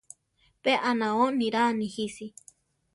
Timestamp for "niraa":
1.37-1.69